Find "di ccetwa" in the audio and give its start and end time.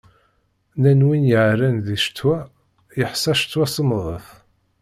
1.85-2.37